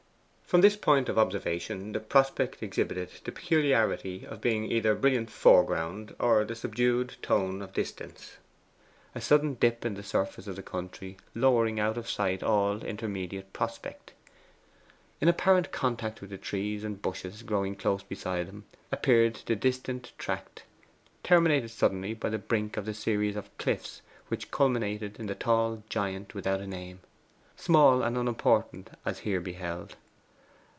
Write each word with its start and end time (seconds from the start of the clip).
From 0.51 0.59
this 0.59 0.75
point 0.75 1.07
of 1.07 1.17
observation 1.17 1.93
the 1.93 2.01
prospect 2.01 2.61
exhibited 2.61 3.09
the 3.23 3.31
peculiarity 3.31 4.25
of 4.25 4.41
being 4.41 4.69
either 4.69 4.93
brilliant 4.95 5.29
foreground 5.29 6.13
or 6.19 6.43
the 6.43 6.55
subdued 6.57 7.15
tone 7.21 7.61
of 7.61 7.71
distance, 7.71 8.35
a 9.15 9.21
sudden 9.21 9.53
dip 9.53 9.85
in 9.85 9.93
the 9.93 10.03
surface 10.03 10.47
of 10.47 10.57
the 10.57 10.61
country 10.61 11.15
lowering 11.33 11.79
out 11.79 11.97
of 11.97 12.09
sight 12.09 12.43
all 12.43 12.79
the 12.79 12.87
intermediate 12.89 13.53
prospect. 13.53 14.11
In 15.21 15.29
apparent 15.29 15.71
contact 15.71 16.19
with 16.19 16.31
the 16.31 16.37
trees 16.37 16.83
and 16.83 17.01
bushes 17.01 17.43
growing 17.43 17.73
close 17.77 18.03
beside 18.03 18.47
him 18.47 18.65
appeared 18.91 19.35
the 19.45 19.55
distant 19.55 20.11
tract, 20.17 20.63
terminated 21.23 21.69
suddenly 21.69 22.13
by 22.13 22.27
the 22.27 22.37
brink 22.37 22.75
of 22.75 22.83
the 22.85 22.93
series 22.93 23.37
of 23.37 23.57
cliffs 23.57 24.01
which 24.27 24.51
culminated 24.51 25.17
in 25.17 25.27
the 25.27 25.33
tall 25.35 25.81
giant 25.87 26.35
without 26.35 26.59
a 26.59 26.67
name 26.67 26.99
small 27.55 28.03
and 28.03 28.17
unimportant 28.17 28.89
as 29.05 29.19
here 29.19 29.39
beheld. 29.39 29.95